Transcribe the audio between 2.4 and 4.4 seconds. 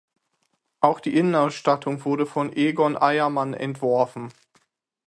Egon Eiermann entworfen.